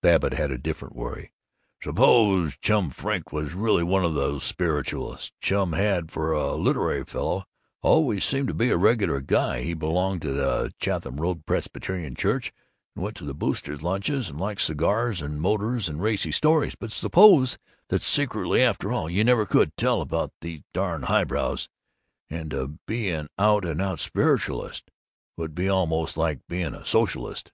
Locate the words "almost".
25.68-26.16